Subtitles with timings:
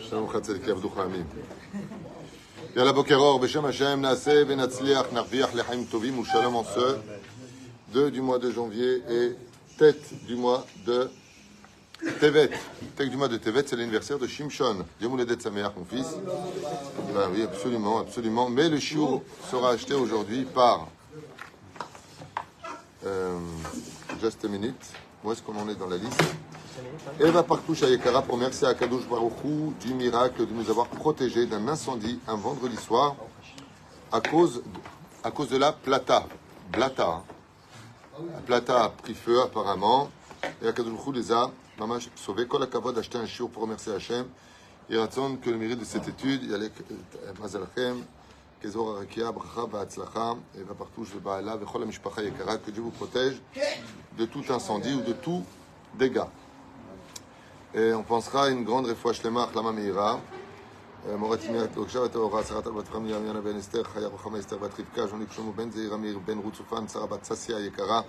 [0.00, 1.24] שלום לך צדיק יעבדוך עמים.
[2.76, 6.98] יאללה בוקר אור, בשם השם נעשה ונצליח, נרוויח לחיים טובים ושלום en ce
[7.92, 9.36] 2 du mois de janvier et
[9.78, 11.10] tête du mois de
[12.20, 12.50] Tevet.
[12.96, 14.84] Tête du mois de Tevet, c'est l'anniversaire de Shimshon.
[14.98, 16.16] Dieu vous l'aide sa mère, mon fils.
[17.14, 18.50] Ben oui, absolument, absolument.
[18.50, 20.88] Mais le chiot sera acheté aujourd'hui par...
[23.06, 23.38] Euh,
[24.20, 24.74] just a minute.
[25.24, 26.22] Où est-ce qu'on en est dans la liste
[27.19, 31.67] Eva Partouche Ayekara pour remercier à Kadosh Baruchou du miracle de nous avoir protégés d'un
[31.67, 33.15] incendie un vendredi soir
[34.11, 34.63] à cause,
[35.23, 36.25] à cause de la plata.
[36.71, 37.23] Blata.
[38.33, 40.09] La plata a pris feu apparemment
[40.61, 42.47] et Akadosh Baruchou les a mamash sauvés.
[42.47, 44.25] Kol Akavod d'acheter un chiour pour remercier Hachem.
[44.89, 46.71] Et raison que le mérite de cette étude, il y a les
[47.39, 48.03] Mazalachem,
[48.61, 52.21] Kezor Arakia, Bracha Eva Mishpacha
[52.65, 53.41] que Dieu vous protège
[54.17, 55.43] de tout incendie ou de tout
[55.97, 56.29] dégât.
[57.74, 60.20] Et on pensera à une grande réfoua shlema, Achlama Meira.
[61.14, 64.80] מורתי מיד תוגשה וטהורה, שרת על בת חמיה, יונה בן אסתר, חיה רוחמה אסתר בת
[64.80, 68.00] רבקה, ז'וני שלמה בן זעיר אמיר, בן רות צופן, שרה בת ססיה היקרה,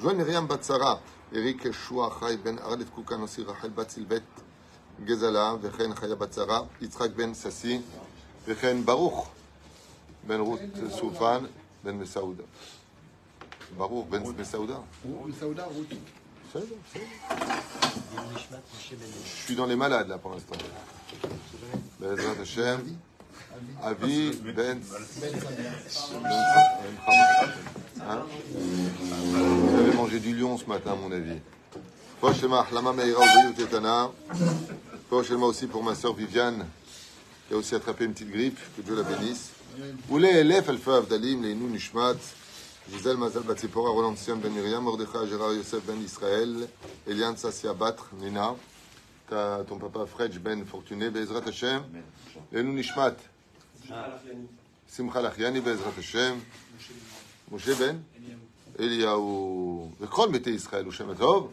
[0.00, 0.94] ז'ואל מרים בת שרה,
[1.34, 4.22] אריק ישוע חי בן ארלת קוקה נוסי רחל בת סילבט
[5.04, 7.80] גזלה, וכן חיה בת שרה, יצחק בן ססי,
[8.46, 9.28] וכן ברוך
[10.26, 10.60] בן רות
[10.98, 11.44] צופן,
[11.84, 12.44] בן מסעודה.
[13.76, 14.76] ברוך בן מסעודה.
[15.04, 15.66] בסדר, בסדר.
[16.53, 16.59] Je
[19.45, 20.55] suis dans les malades là pour l'instant.
[21.99, 22.97] Bezrat Hashem.
[23.83, 24.79] Avi Ben.
[28.01, 28.23] Hein?
[28.53, 31.39] Vous avez mangé du lion ce matin, à mon avis.
[32.19, 33.23] Prochainement, Lama Meira
[33.55, 34.11] Tetana.
[35.09, 36.65] Prochainement aussi pour ma soeur Viviane,
[37.47, 38.59] qui a aussi attrapé une petite grippe.
[38.75, 39.51] Que Dieu la bénisse.
[40.09, 42.17] Oulé Elef Alfa Avdalim, Leinu Nishmat.
[42.89, 46.67] Gisèle Mazal Batsipora, Roland Ben Miriam, Mordechai Gérard Yosef Ben Israël,
[47.07, 48.55] Eliane Sassia Batre, Nina,
[49.29, 51.83] ton papa Fredj Ben Fortuné, Bezrat Hashem,
[52.51, 53.15] Elou Nishmat,
[54.87, 56.39] Simcha Lachiani, Bezrat Hashem,
[57.49, 58.39] Moshe Ben, ben.
[58.79, 61.49] Eliaou, Vekol Mete Israël, ou Shem Tov,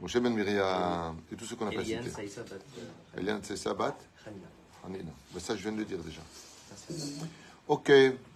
[0.00, 2.10] Moshe Ben Miriam, ben et tout ce qu'on a pas cité.
[3.16, 3.96] Eliane Sassia Bat,
[4.26, 4.46] Hanina.
[4.82, 4.88] Ah,
[5.32, 6.20] ben, ça, je viens de le dire déjà.
[7.66, 7.90] Ok,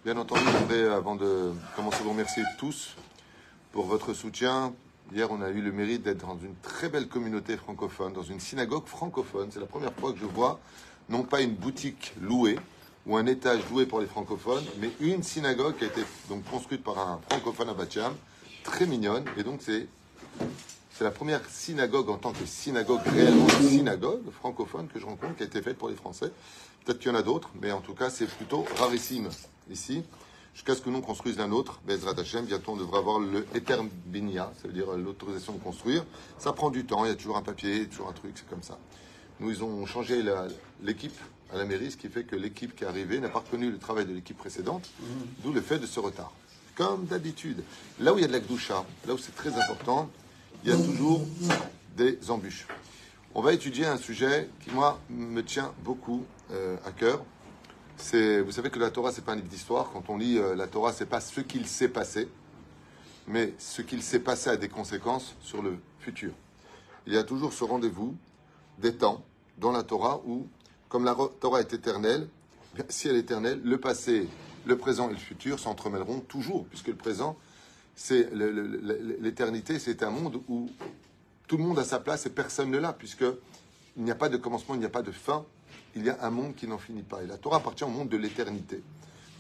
[0.06, 2.96] bien entendu, je voudrais, avant de commencer, vous remercier tous
[3.72, 4.72] pour votre soutien.
[5.12, 8.40] Hier, on a eu le mérite d'être dans une très belle communauté francophone, dans une
[8.40, 9.50] synagogue francophone.
[9.52, 10.58] C'est la première fois que je vois,
[11.10, 12.58] non pas une boutique louée
[13.04, 16.00] ou un étage loué pour les francophones, mais une synagogue qui a été
[16.30, 18.14] donc construite par un francophone à Batiam,
[18.64, 19.26] très mignonne.
[19.36, 19.88] Et donc, c'est
[20.98, 25.42] c'est la première synagogue en tant que synagogue, réellement synagogue francophone que je rencontre, qui
[25.44, 26.32] a été faite pour les Français.
[26.84, 29.28] Peut-être qu'il y en a d'autres, mais en tout cas, c'est plutôt rarissime
[29.70, 30.02] ici.
[30.54, 33.76] Jusqu'à ce que nous construisons un autre, Bezrat Hashem, bientôt on devra avoir le Eter
[34.06, 36.04] Binia, ça veut dire l'autorisation de construire.
[36.38, 38.62] Ça prend du temps, il y a toujours un papier, toujours un truc, c'est comme
[38.62, 38.78] ça.
[39.38, 40.20] Nous, ils ont changé
[40.82, 41.16] l'équipe
[41.52, 43.78] à la mairie, ce qui fait que l'équipe qui est arrivée n'a pas reconnu le
[43.78, 44.90] travail de l'équipe précédente,
[45.44, 46.32] d'où le fait de ce retard.
[46.74, 47.62] Comme d'habitude,
[48.00, 50.10] là où il y a de la Gdoucha, là où c'est très important,
[50.64, 51.22] il y a toujours
[51.96, 52.66] des embûches.
[53.34, 57.24] On va étudier un sujet qui, moi, me tient beaucoup euh, à cœur.
[57.98, 59.90] Vous savez que la Torah, c'est pas un livre d'histoire.
[59.92, 62.28] Quand on lit euh, la Torah, c'est pas ce qu'il s'est passé,
[63.26, 66.32] mais ce qu'il s'est passé a des conséquences sur le futur.
[67.06, 68.16] Il y a toujours ce rendez-vous
[68.78, 69.24] des temps
[69.58, 70.46] dans la Torah où,
[70.88, 72.28] comme la Torah est éternelle,
[72.88, 74.28] si elle est éternelle, le passé,
[74.64, 77.36] le présent et le futur s'entremêleront toujours, puisque le présent,
[77.96, 80.70] c'est l'éternité, c'est un monde où
[81.48, 83.24] tout le monde a sa place et personne ne l'a, puisque
[83.96, 85.44] il n'y a pas de commencement, il n'y a pas de fin.
[85.94, 87.22] Il y a un monde qui n'en finit pas.
[87.22, 88.82] Et la Torah appartient au monde de l'éternité.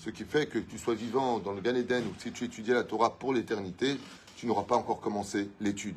[0.00, 2.84] Ce qui fait que tu sois vivant dans le Gan ou si tu étudiais la
[2.84, 3.96] Torah pour l'éternité,
[4.36, 5.96] tu n'auras pas encore commencé l'étude.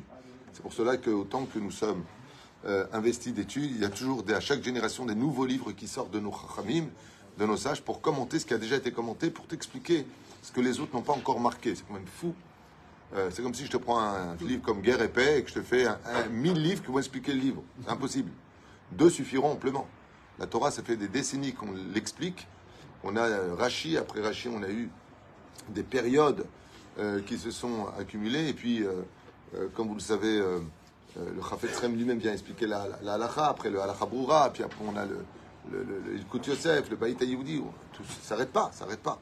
[0.52, 2.02] C'est pour cela que autant que nous sommes
[2.66, 6.10] euh, investis d'études, il y a toujours à chaque génération des nouveaux livres qui sortent
[6.10, 6.86] de nos chachamim,
[7.38, 10.04] de nos sages, pour commenter ce qui a déjà été commenté, pour t'expliquer
[10.42, 11.74] ce que les autres n'ont pas encore marqué.
[11.74, 12.34] C'est quand même fou.
[13.14, 15.48] Euh, c'est comme si je te prends un livre comme Guerre et Paix et que
[15.48, 17.62] je te fais un, un- mille livres qui vont expliquer le livre.
[17.84, 18.30] C'est impossible.
[18.92, 19.86] Deux suffiront amplement.
[20.38, 22.46] La Torah, ça fait des décennies qu'on l'explique.
[23.04, 24.90] On a euh, Rachi, après Rachi, on a eu
[25.68, 26.46] des périodes
[26.98, 28.48] euh, qui se sont accumulées.
[28.48, 29.02] Et puis, euh,
[29.74, 33.14] comme vous le savez, le Chafetz lui-même vient expliquer la, la,
[33.46, 34.06] après le halacha
[34.52, 35.18] puis après on a le,
[35.70, 37.62] le, le, le Yosef, le Baït Ayoudi.
[37.92, 39.20] Tout s'arrête pas, ça s'arrête pas.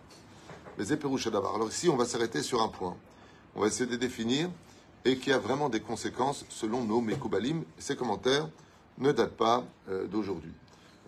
[0.79, 1.57] Mais c'est Pérouche d'abord.
[1.57, 2.97] Alors ici, on va s'arrêter sur un point.
[3.57, 4.51] On va essayer de définir
[5.05, 7.65] et qui a vraiment des conséquences selon nos Mekoubalim.
[7.79, 8.49] Ces commentaires
[8.99, 9.65] ne datent pas
[10.13, 10.53] d'aujourd'hui.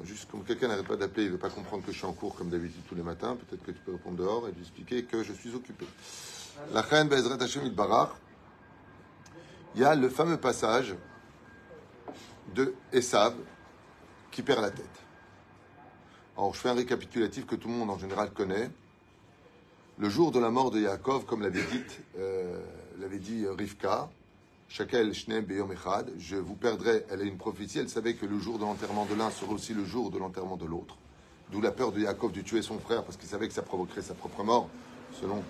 [0.04, 2.12] Juste comme quelqu'un n'arrête pas d'appeler, il ne veut pas comprendre que je suis en
[2.12, 5.04] cours comme d'habitude tous les matins, peut-être que tu peux répondre dehors et lui expliquer
[5.04, 5.86] que je suis occupé.
[6.72, 8.10] La reine Bezrat Hashem Itbarach,
[9.74, 10.94] il y a le fameux passage
[12.54, 13.34] de Esav
[14.30, 14.86] qui perd la tête.
[16.36, 18.70] Alors, je fais un récapitulatif que tout le monde en général connaît.
[19.98, 21.62] Le jour de la mort de Yaakov, comme l'avait
[22.18, 22.58] euh,
[22.98, 24.08] l'avait dit Rivka,
[24.72, 27.04] Shakel Shneem Beyom Echad, je vous perdrai.
[27.10, 29.74] Elle a une prophétie, elle savait que le jour de l'enterrement de l'un serait aussi
[29.74, 30.96] le jour de l'enterrement de l'autre.
[31.50, 34.00] D'où la peur de Yaakov de tuer son frère, parce qu'il savait que ça provoquerait
[34.00, 34.70] sa propre mort,
[35.20, 35.42] selon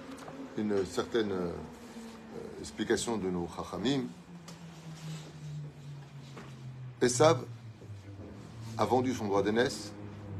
[0.58, 1.52] une certaine euh,
[2.58, 4.06] explication de nos Chachamim.
[7.00, 7.44] Esav
[8.76, 9.92] a vendu son droit d'aînesse,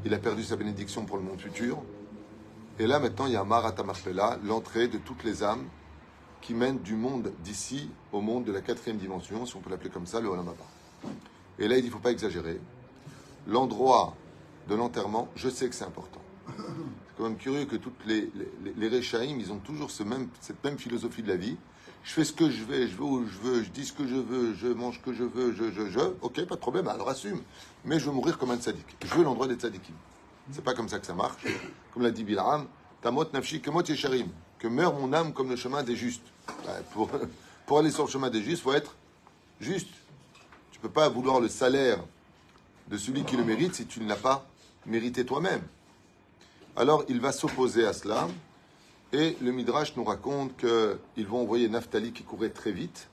[0.03, 1.81] il a perdu sa bénédiction pour le monde futur.
[2.79, 3.75] Et là, maintenant, il y a Marat
[4.43, 5.69] l'entrée de toutes les âmes
[6.43, 9.89] qui mènent du monde d'ici au monde de la quatrième dimension, si on peut l'appeler
[9.89, 10.51] comme ça, le Olam.
[11.57, 12.59] Et là, il ne faut pas exagérer.
[13.47, 14.13] L'endroit
[14.67, 16.21] de l'enterrement, je sais que c'est important.
[16.47, 18.29] C'est quand même curieux que toutes les,
[18.77, 20.07] les, ils ont toujours cette
[20.63, 21.55] même philosophie de la vie.
[22.03, 24.05] Je fais ce que je vais, je vais où je veux, je dis ce que
[24.05, 25.99] je veux, je mange ce que je veux, je, je, je.
[26.21, 27.41] Ok, pas de problème, alors assume.
[27.85, 28.97] Mais je veux mourir comme un tzaddik.
[29.05, 29.95] Je veux l'endroit des tzaddikim.
[30.51, 31.45] C'est pas comme ça que ça marche.
[31.93, 32.67] Comme l'a dit Bilram,
[33.01, 34.27] Tamot nafshi kemot yesharim.
[34.67, 36.25] Meurt mon âme comme le chemin des justes.
[37.65, 38.95] Pour, aller sur le chemin des justes, il faut être
[39.59, 39.89] juste.
[40.71, 41.99] Tu peux pas vouloir le salaire
[42.87, 44.45] de celui qui le mérite si tu ne l'as pas
[44.85, 45.61] mérité toi-même.
[46.75, 48.27] Alors il va s'opposer à cela.
[49.13, 53.07] Et le Midrash nous raconte qu'ils vont envoyer Naphtali qui courait très vite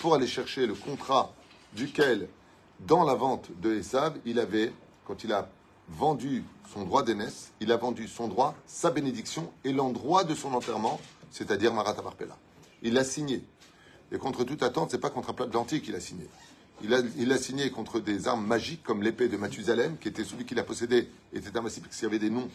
[0.00, 1.32] pour aller chercher le contrat
[1.74, 2.28] duquel,
[2.80, 4.72] dans la vente de Esav, il avait,
[5.06, 5.48] quand il a
[5.88, 10.54] vendu son droit d'aînesse, il a vendu son droit, sa bénédiction et l'endroit de son
[10.54, 11.00] enterrement,
[11.30, 12.36] c'est-à-dire Marat Marpella.
[12.82, 13.44] Il l'a signé.
[14.12, 16.26] Et contre toute attente, c'est pas contre un plat de lentilles qu'il a signé.
[16.82, 20.54] Il a, signé contre des armes magiques comme l'épée de Mathusalem, qui était celui qui
[20.54, 22.48] l'a possédé, était invincible parce qu'il y avait des noms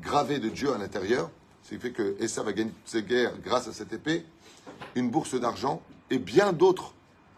[0.00, 1.30] gravés de Dieu à l'intérieur.
[1.62, 4.26] Ce qui fait que Essa va gagner toutes ses guerres grâce à cette épée,
[4.96, 5.80] une bourse d'argent
[6.10, 6.92] et bien d'autres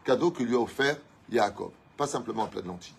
[0.05, 0.97] cadeaux que lui a offert
[1.31, 1.71] Yaakov.
[1.97, 2.95] Pas simplement un plat de lentilles.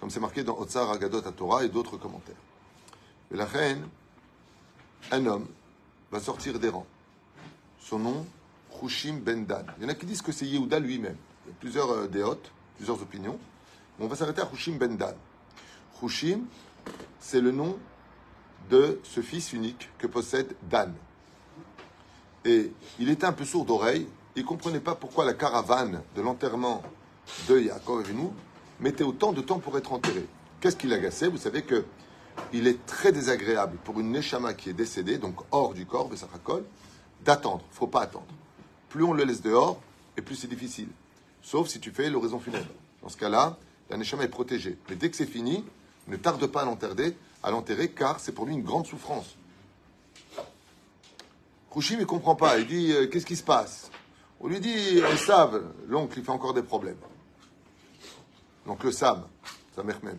[0.00, 2.36] Comme c'est marqué dans Otsar Agadot à Torah et d'autres commentaires.
[3.30, 3.88] Mais la reine,
[5.10, 5.46] un homme,
[6.10, 6.86] va sortir des rangs.
[7.80, 8.26] Son nom,
[8.82, 9.66] Hushim Ben Dan.
[9.78, 11.16] Il y en a qui disent que c'est Yehuda lui-même.
[11.44, 12.38] Il y a plusieurs euh,
[12.76, 13.38] plusieurs opinions.
[13.98, 15.14] On va s'arrêter à Hushim Ben Dan.
[16.02, 16.44] Hushim,
[17.20, 17.78] c'est le nom
[18.70, 20.94] de ce fils unique que possède Dan.
[22.44, 24.06] Et il était un peu sourd d'oreille,
[24.36, 26.82] il ne comprenait pas pourquoi la caravane de l'enterrement
[27.48, 28.34] de Yaakov et nous
[28.80, 30.26] mettait autant de temps pour être enterré.
[30.60, 31.28] Qu'est-ce qui l'agaçait?
[31.28, 31.84] Vous savez que
[32.52, 36.64] il est très désagréable pour une Neshama qui est décédée, donc hors du corps, Bessachakol,
[37.24, 37.62] d'attendre.
[37.70, 38.26] Il ne faut pas attendre.
[38.88, 39.80] Plus on le laisse dehors,
[40.16, 40.88] et plus c'est difficile.
[41.42, 42.66] Sauf si tu fais l'oraison funèbre.
[43.02, 43.58] Dans ce cas-là,
[43.90, 44.78] la Neshama est protégée.
[44.88, 45.64] Mais dès que c'est fini,
[46.08, 49.36] ne tarde pas à l'enterrer, car c'est pour lui une grande souffrance.
[51.70, 53.90] Kouchim ne comprend pas, il dit euh, Qu'est-ce qui se passe?
[54.40, 56.96] On lui dit Esav, l'oncle, il fait encore des problèmes.
[58.66, 59.26] Donc le Sam,
[59.74, 60.18] sa mère même,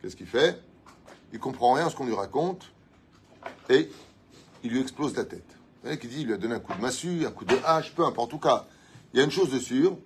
[0.00, 0.60] qu'est-ce qu'il fait?
[1.32, 2.72] Il comprend rien à ce qu'on lui raconte
[3.68, 3.90] et
[4.62, 5.44] il lui explose la tête.
[5.82, 7.94] Voyez qui dit il lui a donné un coup de massue, un coup de hache,
[7.94, 8.28] peu importe.
[8.28, 8.66] En tout cas,
[9.12, 9.96] il y a une chose de sûre,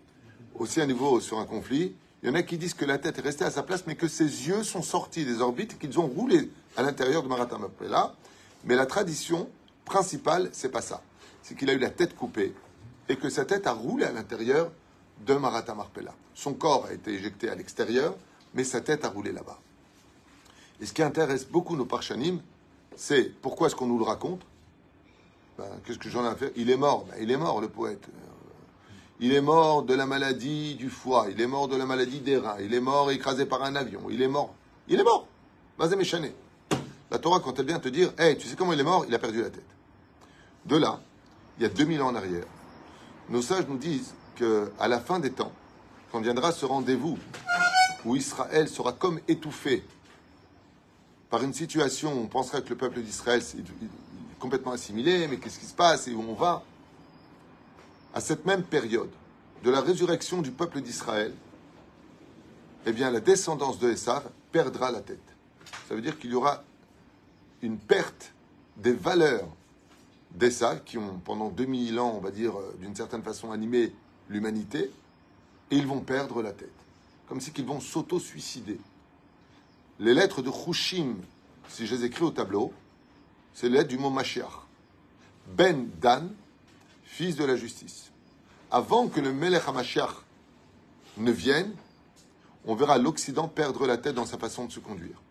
[0.54, 3.18] aussi à niveau sur un conflit, il y en a qui disent que la tête
[3.18, 6.00] est restée à sa place, mais que ses yeux sont sortis des orbites et qu'ils
[6.00, 8.14] ont roulé à l'intérieur de Maratamapela.
[8.64, 9.48] Mais la tradition
[9.84, 11.02] principale, c'est pas ça.
[11.42, 12.54] C'est qu'il a eu la tête coupée
[13.08, 14.72] et que sa tête a roulé à l'intérieur
[15.24, 16.14] de Maratamarpela.
[16.34, 18.14] Son corps a été éjecté à l'extérieur,
[18.54, 19.58] mais sa tête a roulé là-bas.
[20.80, 22.40] Et ce qui intéresse beaucoup nos parchanim,
[22.96, 24.42] c'est pourquoi est-ce qu'on nous le raconte?
[25.58, 26.50] Ben, Qu'est-ce que j'en ai à faire?
[26.56, 27.06] Il est mort.
[27.06, 28.06] Ben, il est mort, le poète.
[29.18, 32.36] Il est mort de la maladie du foie, il est mort de la maladie des
[32.36, 34.54] reins, il est mort écrasé par un avion, il est mort.
[34.88, 35.26] Il est mort.
[35.78, 36.34] Vas-y, méchané.
[37.10, 39.06] La Torah, quand elle vient te dire, hey, tu sais comment il est mort?
[39.08, 39.64] Il a perdu la tête.
[40.66, 41.00] De là,
[41.56, 42.44] il y a 2000 ans en arrière,
[43.30, 45.52] nos sages nous disent qu'à la fin des temps,
[46.12, 47.18] quand viendra ce rendez-vous
[48.04, 49.84] où Israël sera comme étouffé
[51.28, 55.58] par une situation où on penserait que le peuple d'Israël est complètement assimilé, mais qu'est-ce
[55.58, 56.62] qui se passe et où on va
[58.14, 59.10] à cette même période
[59.62, 61.34] de la résurrection du peuple d'Israël,
[62.86, 65.18] eh bien, la descendance de Esav perdra la tête.
[65.88, 66.62] Ça veut dire qu'il y aura
[67.62, 68.32] une perte
[68.76, 69.48] des valeurs
[70.30, 73.92] d'Esav qui ont, pendant 2000 ans, on va dire, d'une certaine façon, animé
[74.28, 74.90] l'humanité,
[75.70, 76.70] et ils vont perdre la tête.
[77.28, 78.78] Comme si qu'ils vont s'auto-suicider.
[79.98, 81.16] Les lettres de Hushim,
[81.68, 82.72] si je les écris au tableau,
[83.54, 84.66] c'est les du mot Mashiach.
[85.48, 86.34] Ben Dan,
[87.04, 88.10] fils de la justice.
[88.70, 90.24] Avant que le Melech HaMashiach
[91.16, 91.72] ne vienne,
[92.66, 95.22] on verra l'Occident perdre la tête dans sa façon de se conduire.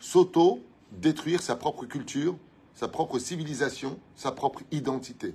[0.00, 2.36] S'auto-détruire sa propre culture,
[2.74, 5.34] sa propre civilisation, sa propre identité.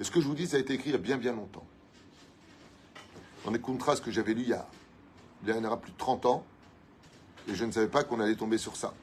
[0.00, 1.32] Et ce que je vous dis, ça a été écrit il y a bien bien
[1.32, 1.66] longtemps.
[3.44, 4.68] dans les contrats que j'avais lu il y a,
[5.44, 6.44] il y plus de 30 ans,
[7.48, 8.94] et je ne savais pas qu'on allait tomber sur ça.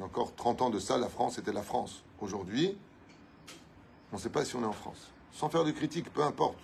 [0.00, 2.02] Encore 30 ans de ça, la France était la France.
[2.20, 2.76] Aujourd'hui,
[4.12, 5.10] on ne sait pas si on est en France.
[5.32, 6.58] Sans faire de critique, peu importe.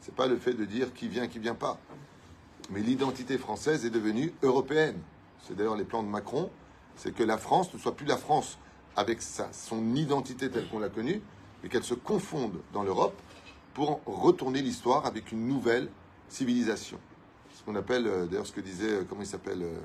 [0.00, 1.78] C'est pas le fait de dire qui vient, qui vient pas.
[2.70, 4.98] Mais l'identité française est devenue européenne.
[5.46, 6.50] C'est d'ailleurs les plans de Macron,
[6.96, 8.58] c'est que la France ne soit plus la France
[8.96, 11.20] avec son identité telle qu'on l'a connue,
[11.62, 13.18] mais qu'elle se confonde dans l'Europe
[13.74, 15.88] pour retourner l'histoire avec une nouvelle
[16.28, 16.98] civilisation.
[17.54, 19.78] Ce qu'on appelle, euh, d'ailleurs, ce que disait, euh, comment il s'appelle euh,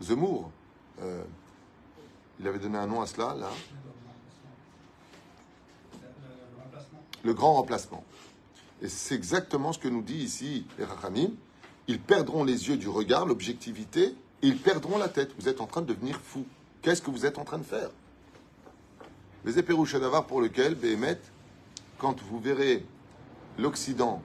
[0.00, 0.50] Zemmour.
[1.02, 1.24] Euh,
[2.38, 3.50] il avait donné un nom à cela, là.
[7.22, 8.04] Le grand remplacement.
[8.82, 11.34] Et c'est exactement ce que nous dit ici les.
[11.88, 15.32] Ils perdront les yeux du regard, l'objectivité, et ils perdront la tête.
[15.38, 16.44] Vous êtes en train de devenir fou.
[16.82, 17.90] Qu'est-ce que vous êtes en train de faire?
[19.44, 19.60] Les
[20.00, 21.20] d'avar pour lequel, Béhémet,
[21.98, 22.84] quand vous verrez
[23.58, 24.22] l'Occident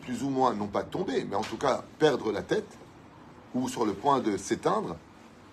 [0.00, 2.78] plus ou moins, non pas tomber, mais en tout cas perdre la tête,
[3.54, 4.96] ou sur le point de s'éteindre,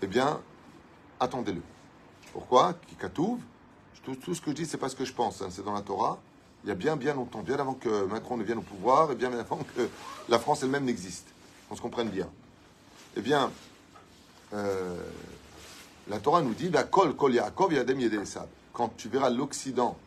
[0.02, 0.40] eh bien,
[1.20, 1.62] attendez-le.
[2.32, 2.76] Pourquoi?
[2.88, 3.40] Kikatouv,
[4.04, 5.74] tout, tout ce que je dis, c'est pas ce que je pense, hein, c'est dans
[5.74, 6.20] la Torah.
[6.64, 9.16] Il y a bien, bien longtemps, bien avant que Macron ne vienne au pouvoir, et
[9.16, 9.90] bien avant que
[10.30, 11.28] la France elle-même n'existe.
[11.70, 12.30] On se comprenne bien.
[13.18, 13.52] Eh bien,
[14.54, 15.04] euh,
[16.08, 18.48] la Torah nous dit, bah, kol kol Yaakov yadem yedei Esav.
[18.74, 19.98] Quand tu verras l'Occident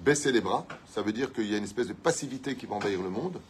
[0.00, 2.76] baisser les bras, ça veut dire qu'il y a une espèce de passivité qui va
[2.76, 3.40] envahir le monde,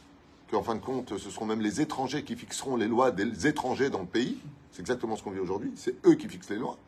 [0.51, 3.91] qu'en fin de compte, ce seront même les étrangers qui fixeront les lois des étrangers
[3.91, 4.39] dans le pays.
[4.73, 5.73] C'est exactement ce qu'on vit aujourd'hui.
[5.77, 6.79] C'est eux qui fixent les lois.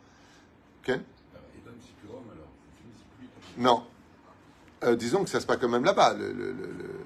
[0.82, 1.02] Ken?
[3.58, 3.82] Non.
[4.84, 6.14] Euh, disons que ça se passe quand même là-bas.
[6.14, 7.00] Le, le- le- le-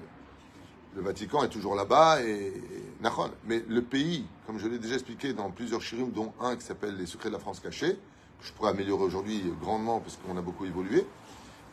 [0.95, 2.53] le Vatican est toujours là-bas et, et-
[3.01, 3.29] Nahon.
[3.45, 6.95] Mais le pays, comme je l'ai déjà expliqué dans plusieurs shirim, dont un qui s'appelle
[6.95, 7.97] Les secrets de la France cachée,
[8.41, 11.05] je pourrais améliorer aujourd'hui grandement parce qu'on a beaucoup évolué,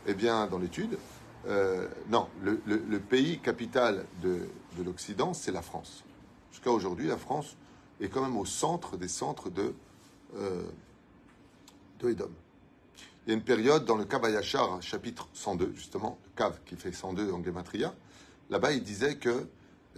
[0.06, 0.98] eh bien, dans l'étude,
[1.46, 6.04] euh, non, le pays capital de, de l'Occident, c'est la France.
[6.50, 7.56] Jusqu'à aujourd'hui, la France
[8.00, 9.74] est quand même au centre des centres de,
[10.36, 10.62] euh,
[12.00, 12.30] de Edom.
[13.26, 16.92] Il y a une période dans le Kabayachar, chapitre 102, justement, le Kav qui fait
[16.92, 17.94] 102 en Gematria,
[18.50, 19.46] là-bas il disait que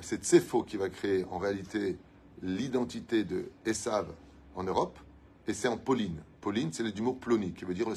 [0.00, 1.96] c'est Tsefo qui va créer en réalité
[2.42, 4.06] l'identité de Esav
[4.54, 4.98] en Europe,
[5.46, 6.22] et c'est en Pauline.
[6.44, 7.96] Pauline, c'est le du mot ploni, qui veut dire le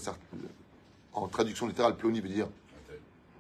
[1.12, 2.48] en traduction littérale, ploni veut dire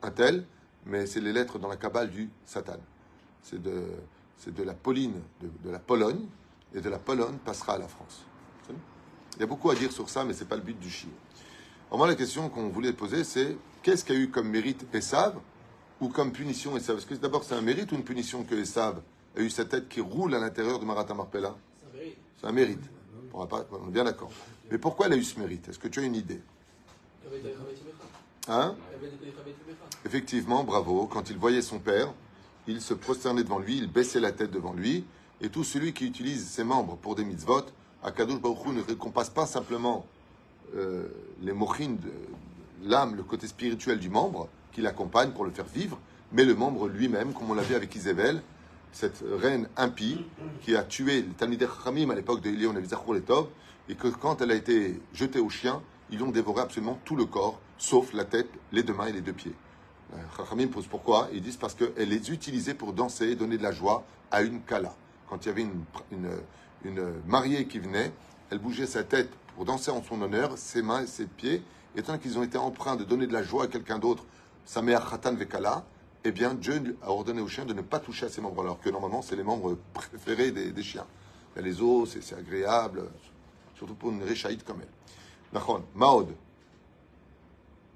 [0.01, 0.45] un tel,
[0.85, 2.75] mais c'est les lettres dans la Kabbale du Satan.
[3.41, 6.25] C'est de, la Pauline, de, de la Pologne,
[6.75, 8.25] et de la Pologne passera à la France.
[9.35, 11.09] Il y a beaucoup à dire sur ça, mais c'est pas le but du chien.
[11.89, 15.39] Moi, la question qu'on voulait poser, c'est qu'est-ce qu'a eu comme mérite Esav
[16.01, 16.97] ou comme punition Esav?
[16.97, 19.01] Est-ce que d'abord c'est un mérite ou une punition que Esav
[19.37, 21.55] a eu sa tête qui roule à l'intérieur de Marata Marpella?
[22.41, 22.83] C'est un mérite.
[23.33, 24.31] On, va pas, on est bien d'accord.
[24.71, 25.69] Mais pourquoi elle a eu ce mérite?
[25.69, 26.41] Est-ce que tu as une idée?
[28.47, 28.75] Hein?
[30.05, 31.07] Effectivement, bravo.
[31.07, 32.13] Quand il voyait son père,
[32.67, 35.05] il se prosternait devant lui, il baissait la tête devant lui.
[35.41, 37.65] Et tout celui qui utilise ses membres pour des mitzvot,
[38.03, 40.05] Akadosh Baruch ne récompense pas simplement
[40.75, 41.07] euh,
[41.41, 42.12] les mochines de
[42.89, 46.00] l'âme, le côté spirituel du membre, qui l'accompagne pour le faire vivre,
[46.31, 48.41] mais le membre lui-même, comme on l'a vu avec Isabelle,
[48.97, 50.25] cette reine impie
[50.61, 54.51] qui a tué les Talmidei Chachamim à l'époque de Elion et et que quand elle
[54.51, 58.49] a été jetée aux chiens, ils ont dévoré absolument tout le corps, sauf la tête,
[58.71, 59.53] les deux mains et les deux pieds.
[60.13, 63.63] Euh, Chachamim pose pourquoi Ils disent parce qu'elle les utilisait pour danser et donner de
[63.63, 64.95] la joie à une kala.
[65.29, 65.83] Quand il y avait une,
[66.83, 68.11] une, mariée qui venait,
[68.49, 71.61] elle bougeait sa tête pour danser en son honneur, ses mains et ses pieds.
[71.95, 74.25] Et tant qu'ils ont été empreints de donner de la joie à quelqu'un d'autre,
[74.65, 75.85] sa mère Khatan Vekala,
[76.24, 78.79] eh bien Dieu a ordonné aux chiens de ne pas toucher à ces membres, alors
[78.79, 81.05] que normalement c'est les membres préférés des, des chiens.
[81.55, 83.09] Les os, c'est agréable,
[83.75, 84.88] surtout pour une réchaïde comme elle.
[85.53, 86.29] Nachon, Maod.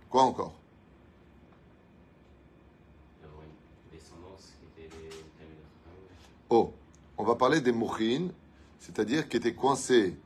[0.09, 0.55] Quoi encore?
[6.49, 6.73] Oh,
[7.17, 8.33] on va parler des mouchines,
[8.79, 10.17] c'est-à-dire qui étaient coincés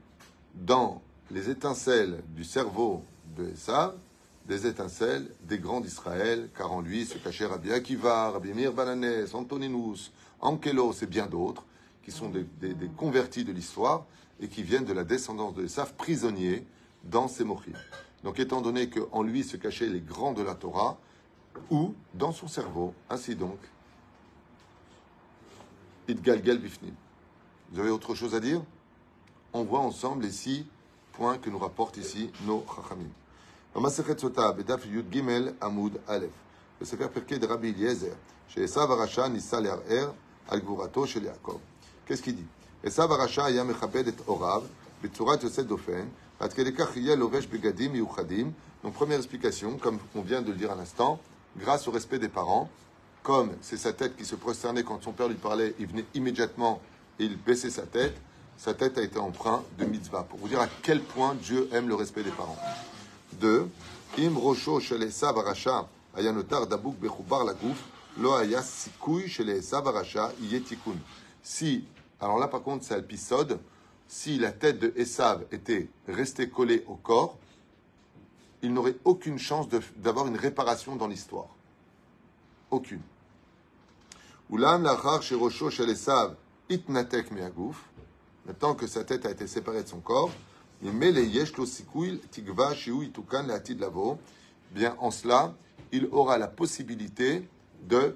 [0.55, 3.03] dans les étincelles du cerveau
[3.37, 3.95] de Esav,
[4.47, 9.33] des étincelles des grands d'Israël, car en lui se cachait Rabbi Akiva, Rabbi Mir Bananès,
[9.33, 11.63] Antoninus, Ankelos et bien d'autres,
[12.03, 12.45] qui sont des,
[12.95, 14.05] convertis de l'histoire
[14.39, 16.65] et qui viennent de la descendance de Esav, prisonniers
[17.03, 17.77] dans ces mouchines.
[18.23, 20.97] Donc étant donné qu'en lui se cachaient les grands de la Torah,
[21.71, 23.57] ou dans son cerveau, ainsi donc,
[26.07, 26.93] Idgalgal Bifnim.
[27.71, 28.61] Vous avez autre chose à dire?
[29.53, 30.65] On voit ensemble les six
[31.13, 33.09] points que nous rapportent ici nos Chachamim.
[39.89, 40.05] Er,
[42.05, 42.45] Qu'est-ce qu'il dit?
[42.85, 43.11] Esav
[48.83, 51.19] Donc première explication, comme on vient de le dire à l'instant,
[51.57, 52.69] grâce au respect des parents,
[53.23, 56.79] comme c'est sa tête qui se prosternait quand son père lui parlait, il venait immédiatement
[57.19, 58.15] et il baissait sa tête,
[58.57, 61.89] sa tête a été empreinte de mitzvah, pour vous dire à quel point Dieu aime
[61.89, 62.57] le respect des parents.
[63.39, 63.69] 2.
[64.17, 67.77] Im rosho shel Esav arasha ayanotar dabouk bechubar lagouf
[68.17, 70.97] lo aya sikouy shel Esav arasha yetikun.
[71.43, 71.85] Si,
[72.19, 73.59] alors là par contre c'est alpisode,
[74.07, 77.37] si la tête de Esav était restée collée au corps,
[78.61, 81.49] il n'aurait aucune chance d'avoir une réparation dans l'histoire.
[82.71, 83.01] Aucune.
[84.49, 86.35] Oulam lachar shirosho shel Esav
[86.69, 87.83] itnatek meagouf.
[88.45, 90.31] Maintenant que sa tête a été séparée de son corps,
[94.71, 95.53] Bien, en cela,
[95.91, 97.47] il aura la possibilité
[97.87, 98.15] de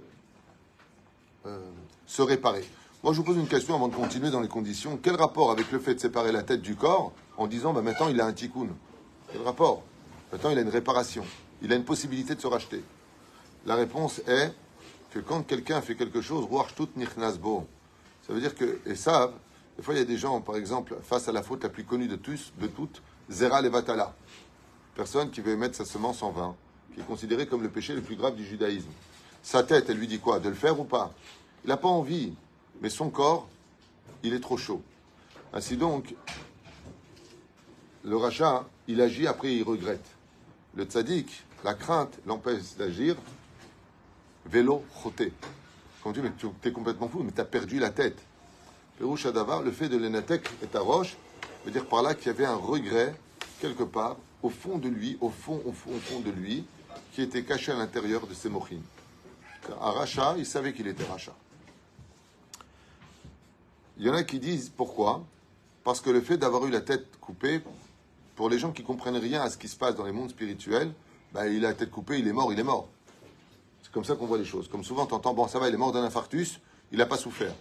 [1.45, 1.59] euh,
[2.05, 2.63] se réparer.
[3.03, 4.99] Moi, je vous pose une question avant de continuer dans les conditions.
[5.01, 8.09] Quel rapport avec le fait de séparer la tête du corps en disant bah, maintenant
[8.09, 8.67] il a un tikkun?
[9.31, 9.83] Quel rapport?
[10.31, 11.23] Maintenant il a une réparation.
[11.61, 12.83] Il a une possibilité de se racheter.
[13.65, 14.53] La réponse est
[15.11, 16.47] que quand quelqu'un fait quelque chose.
[18.27, 18.95] Ça veut dire que, et
[19.79, 21.86] des fois il y a des gens, par exemple, face à la faute la plus
[21.86, 24.13] connue de tous, de toutes, Zera Levatala.
[24.93, 26.53] Personne qui veut mettre sa semence en vin,
[26.93, 28.89] qui est considéré comme le péché le plus grave du judaïsme.
[29.41, 30.41] Sa tête, elle lui dit quoi?
[30.41, 31.13] De le faire ou pas?
[31.63, 32.33] Il n'a pas envie,
[32.81, 33.48] mais son corps,
[34.21, 34.81] il est trop chaud.
[35.53, 36.13] Ainsi donc,
[38.03, 40.09] le rachat, il agit, après il regrette.
[40.75, 43.15] Le tzaddik, la crainte l'empêche d'agir.
[44.45, 45.31] Vélo choté.
[46.03, 48.21] Quand tu dis, mais tu es complètement fou, mais tu as perdu la tête.
[49.01, 51.15] Le fait de l'énatek et ta roche,
[51.65, 53.15] veut dire par là qu'il y avait un regret,
[53.62, 56.65] quelque part, au fond de lui, au fond, au fond, au fond de lui,
[57.13, 58.84] qui était caché à l'intérieur de ses mochines.
[59.82, 61.34] À Racha, il savait qu'il était Racha.
[63.98, 65.24] Il y en a qui disent pourquoi?
[65.84, 67.62] Parce que le fait d'avoir eu la tête coupée,
[68.36, 70.94] pour les gens qui comprennent rien à ce qui se passe dans les mondes spirituels,
[71.34, 72.88] bah, il a la tête coupée, il est mort, il est mort.
[73.84, 74.68] C'est comme ça qu'on voit les choses.
[74.70, 76.60] Comme souvent, tu entends, bon, ça va, il est mort d'un infarctus,
[76.91, 77.53] il n'a pas souffert.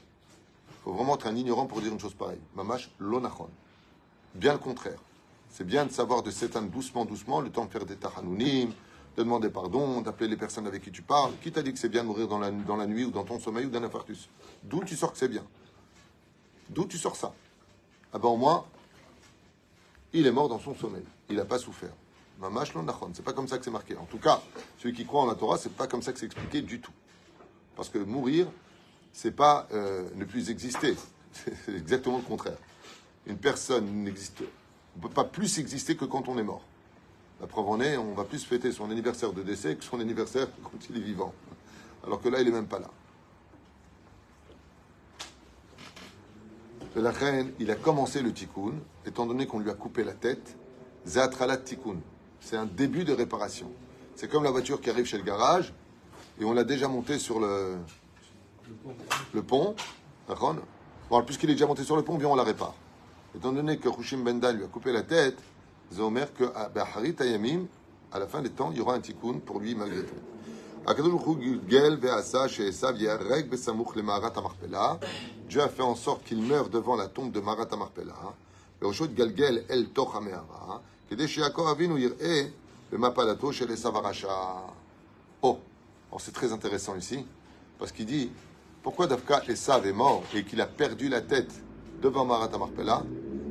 [0.85, 2.41] Faut vraiment être un ignorant pour dire une chose pareille.
[2.55, 3.49] Mamash lonachon.
[4.35, 4.99] Bien le contraire.
[5.51, 8.71] C'est bien de savoir de s'éteindre doucement, doucement, le temps de faire des tahanounim,
[9.17, 11.33] de demander pardon, d'appeler les personnes avec qui tu parles.
[11.43, 13.25] Qui t'a dit que c'est bien de mourir dans la, dans la nuit ou dans
[13.25, 14.29] ton sommeil ou d'un infarctus
[14.63, 15.45] D'où tu sors que c'est bien?
[16.69, 17.33] D'où tu sors ça?
[18.13, 18.65] Ah ben au moins,
[20.13, 21.05] il est mort dans son sommeil.
[21.29, 21.93] Il n'a pas souffert.
[22.39, 23.11] Mamash lo nachon.
[23.15, 23.97] C'est pas comme ça que c'est marqué.
[23.97, 24.41] En tout cas,
[24.79, 26.93] ceux qui croient en la Torah, c'est pas comme ça que c'est expliqué du tout.
[27.75, 28.47] Parce que mourir,
[29.19, 30.95] c'est pas euh, ne plus exister.
[31.33, 32.57] C'est exactement le contraire.
[33.27, 34.45] Une personne n'existe,
[34.97, 36.63] on peut pas plus exister que quand on est mort.
[37.41, 40.47] La preuve en est, on va plus fêter son anniversaire de décès que son anniversaire
[40.63, 41.35] quand il est vivant.
[42.07, 42.91] Alors que là, il est même pas là.
[46.95, 50.57] la reine, il a commencé le tikkun, étant donné qu'on lui a coupé la tête.
[51.07, 51.97] Zatralat tikkun.
[52.41, 53.73] C'est un début de réparation.
[54.15, 55.75] C'est comme la voiture qui arrive chez le garage
[56.41, 57.79] et on l'a déjà montée sur le,
[59.35, 59.75] le pont,
[60.29, 60.55] d'accord
[61.11, 62.75] bon, Puisqu'il est déjà monté sur le pont, viens, on la répare.
[63.37, 65.39] Étant donné que Hushim Benda lui a coupé la tête,
[65.93, 67.67] Zomer que Bahari Tayamim,
[68.13, 70.15] à la fin des temps, il y aura un tikkun pour lui malgré tout.
[75.49, 78.15] Dieu a fait en sorte qu'il meure devant la tombe de Marat Amarpela.
[78.81, 79.89] El
[86.11, 87.27] Oh, c'est très intéressant ici,
[87.79, 88.31] parce qu'il dit
[88.83, 91.53] pourquoi Dafka Esav est mort et qu'il a perdu la tête
[92.01, 93.03] devant Marat Amarpella?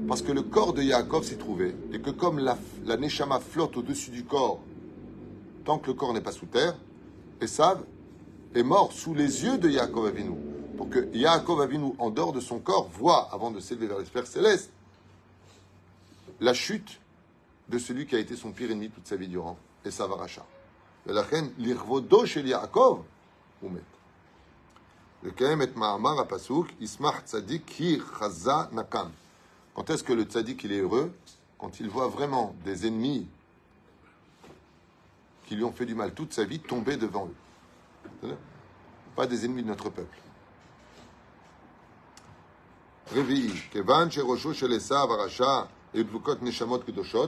[0.07, 2.57] Parce que le corps de Yaakov s'y trouvait et que comme la,
[2.97, 4.59] Neshama flotte au-dessus du corps
[5.65, 6.75] tant que le corps n'est pas sous terre,
[7.41, 7.83] Esav
[8.55, 10.31] est mort sous les yeux de Yaakov Avinu.
[10.77, 14.05] Pour que Yaakov Avinu, en dehors de son corps, voit, avant de s'élever vers les
[14.05, 14.23] sphères
[16.39, 17.01] la chute
[17.67, 20.45] de celui qui a été son pire ennemi toute sa vie durant, Esav Aracha.
[21.05, 23.01] La reine, l'irvodo chez Yaakov,
[23.61, 23.69] ou
[29.73, 31.11] quand est-ce que le tzaddik il est heureux?
[31.57, 33.27] Quand il voit vraiment des ennemis
[35.47, 37.29] qui lui ont fait du mal toute sa vie tomber devant
[38.23, 38.35] eux.
[39.15, 40.17] Pas des ennemis de notre peuple.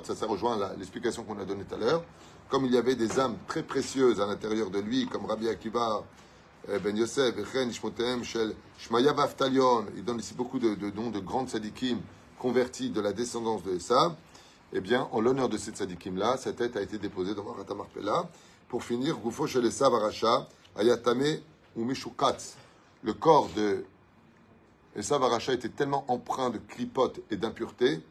[0.03, 2.03] Ça, ça rejoint l'explication qu'on a donnée tout à l'heure.
[2.49, 6.03] Comme il y avait des âmes très précieuses à l'intérieur de lui, comme Rabbi Akiva,
[6.67, 7.35] ben Yosef,
[8.23, 9.15] Shel, Shmaya
[9.95, 11.99] il donne ici beaucoup de, noms de grandes sadikim
[12.37, 14.15] convertis de la descendance de Esav.
[14.73, 18.29] Eh bien, en l'honneur de ces sadikim-là, sa tête a été déposée dans Marata Marpella.
[18.67, 21.39] Pour finir, Goufo Shel Esav Aracha, Ayatame
[21.75, 22.55] ou Mishukatz.
[23.03, 23.83] Le corps de
[24.95, 28.01] Esav Aracha était tellement empreint de clipotes et d'impuretés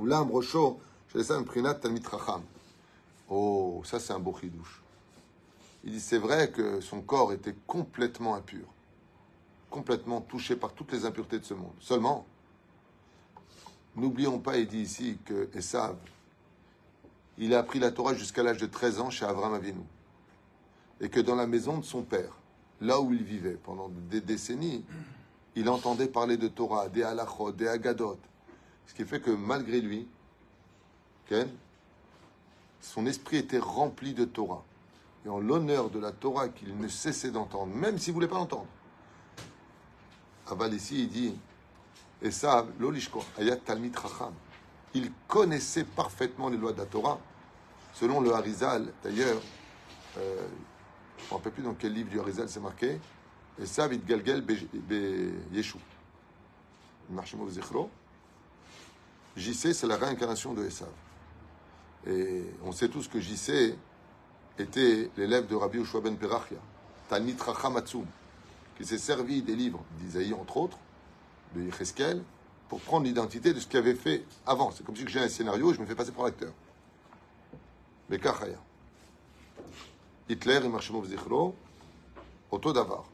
[0.00, 2.02] Oulam Rocho, je laisse un prinat Talmit.
[3.28, 4.80] Oh, ça c'est un beau chidouche.
[5.84, 8.66] Il dit c'est vrai que son corps était complètement impur,
[9.70, 11.72] complètement touché par toutes les impuretés de ce monde.
[11.80, 12.26] Seulement,
[13.96, 15.96] n'oublions pas, il dit ici que Esav,
[17.38, 19.80] il a appris la Torah jusqu'à l'âge de 13 ans chez Avram Avinu.
[21.00, 22.36] Et que dans la maison de son père,
[22.82, 24.84] là où il vivait pendant des décennies,
[25.56, 28.18] il entendait parler de Torah, des halachot, des agadot.
[28.86, 30.06] Ce qui fait que malgré lui,
[32.80, 34.64] son esprit était rempli de Torah.
[35.24, 38.36] Et en l'honneur de la Torah qu'il ne cessait d'entendre, même s'il ne voulait pas
[38.36, 38.66] l'entendre.
[40.46, 41.34] Aval ici, il dit,
[42.22, 44.32] et ça, l'olishko, ayat talmid chacham.
[44.94, 47.18] Il connaissait parfaitement les lois de la Torah.
[47.94, 49.40] Selon le Harizal, d'ailleurs,
[50.18, 50.48] euh,
[51.18, 52.98] je ne me rappelle plus dans quel livre du Harizal c'est marqué,
[53.60, 54.52] et ça, vit galgel be
[55.52, 55.78] Yeshu.
[59.36, 60.88] JC, c'est la réincarnation de Esav.
[62.06, 63.76] Et on sait tous que JC
[64.58, 66.58] était l'élève de Rabbi Yoshua ben Perachia,
[67.08, 68.06] Tanit Rachamatsum,
[68.76, 70.78] qui s'est servi des livres d'Isaïe, entre autres,
[71.54, 72.22] de Yecheskel,
[72.68, 74.70] pour prendre l'identité de ce qu'il avait fait avant.
[74.70, 76.52] C'est comme si j'ai un scénario et je me fais passer pour l'acteur.
[78.08, 78.58] Mais Kachaya.
[80.28, 81.54] Hitler et Marshemov Zichro,
[82.50, 83.04] Otto Davar.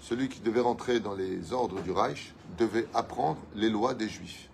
[0.00, 4.48] Celui qui devait rentrer dans les ordres du Reich devait apprendre les lois des Juifs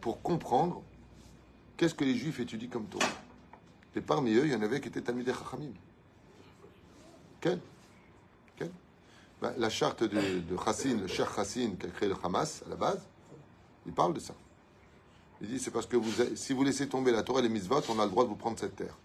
[0.00, 0.82] pour comprendre
[1.76, 3.06] qu'est-ce que les Juifs étudient comme Torah.
[3.96, 5.72] Et parmi eux, il y en avait qui étaient Talmidei Chachamim.
[7.40, 7.58] Quel
[8.56, 8.70] Quel
[9.40, 12.76] ben, La charte de, de le cher Chassin qui a créé le Hamas à la
[12.76, 13.00] base,
[13.86, 14.34] il parle de ça.
[15.40, 15.96] Il dit c'est parce que
[16.34, 18.36] si vous laissez tomber la Torah et les mitzvot, on a le droit de vous
[18.36, 18.96] prendre cette terre.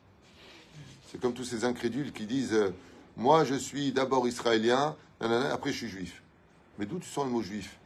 [1.09, 2.71] C'est comme tous ces incrédules qui disent euh,
[3.17, 6.21] Moi, je suis d'abord israélien, nanana, après je suis juif.
[6.79, 7.77] Mais d'où tu sens le mot juif?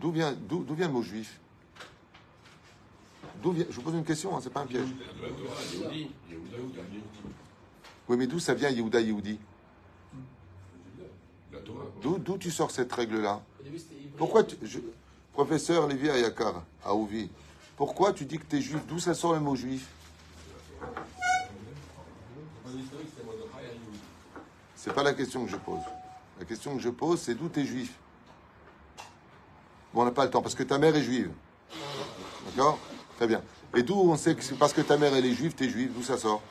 [0.00, 1.40] D'où vient, d'où, vient le mot juif?
[3.44, 4.88] Je vous pose une question, hein, c'est pas un piège.
[8.08, 9.38] Oui, mais d'où ça vient Yehuda Yehudi
[12.02, 13.40] D'où, tu sors cette règle-là
[14.16, 14.56] Pourquoi tu,
[15.32, 16.92] Professeur Lévi Ayakar, à
[17.76, 19.88] pourquoi tu dis que tu es juif D'où ça sort le mot juif
[24.76, 25.80] C'est pas la question que je pose.
[26.38, 27.94] La question que je pose, c'est d'où tu es juif
[29.94, 31.30] Bon, on n'a pas le temps, parce que ta mère est juive.
[32.46, 32.78] D'accord
[33.22, 33.42] Très bien.
[33.76, 35.68] Et d'où on sait que c'est parce que ta mère elle est juive, tu es
[35.68, 36.42] juif D'où ça sort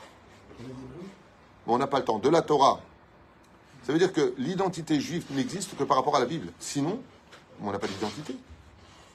[1.66, 2.18] Bon, on n'a pas le temps.
[2.18, 2.80] De la Torah.
[3.82, 6.50] Ça veut dire que l'identité juive n'existe que par rapport à la Bible.
[6.58, 7.02] Sinon,
[7.60, 8.38] on n'a pas d'identité.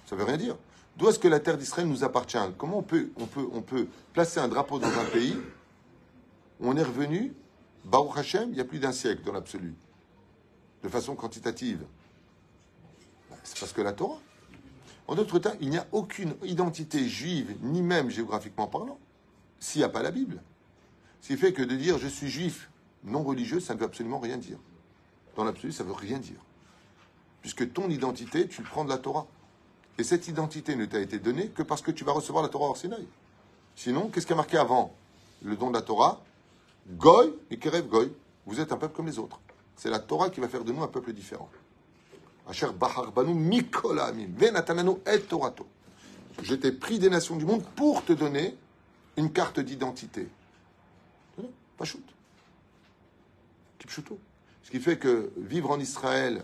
[0.06, 0.56] Ça veut rien dire.
[0.98, 4.50] D'où est-ce que la terre d'Israël nous appartient Comment on peut, on, peut, placer un
[4.50, 5.36] drapeau dans un pays
[6.60, 7.34] où on est revenu,
[7.86, 9.74] Baruch Hashem, il y a plus d'un siècle dans l'absolu,
[10.84, 11.84] de façon quantitative?
[13.42, 14.20] C'est parce que la Torah.
[15.08, 19.00] En d'autres termes, il n'y a aucune identité juive, ni même géographiquement parlant,
[19.60, 20.42] s'il n'y a pas la Bible.
[21.22, 22.70] Ce qui fait que de dire je suis juif
[23.04, 24.58] non religieux, ça ne veut absolument rien dire.
[25.36, 26.40] Dans l'absolu, ça ne veut rien dire.
[27.42, 29.28] Puisque ton identité, tu le prends de la Torah.
[29.98, 32.68] Et cette identité ne t'a été donnée que parce que tu vas recevoir la Torah
[32.68, 33.08] hors Sinaï.
[33.76, 34.94] Sinon, qu'est-ce qui a marqué avant
[35.42, 36.22] le don de la Torah?
[36.90, 38.12] Goy et Kerev Goy.
[38.46, 39.40] Vous êtes un peuple comme les autres.
[39.76, 41.50] C'est la Torah qui va faire de nous un peuple différent.
[42.50, 44.30] Asher Bahar Banu Mikola Amim.
[45.06, 45.68] Et Torato.
[46.42, 48.56] Je t'ai pris des nations du monde pour te donner
[49.18, 50.28] une carte d'identité.
[51.78, 52.04] Pas shoot.
[53.80, 54.20] Kipchuto.
[54.64, 56.44] Ce qui fait que vivre en Israël